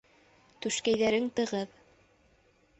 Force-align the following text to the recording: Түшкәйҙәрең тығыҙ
Түшкәйҙәрең 0.65 1.29
тығыҙ 1.41 1.79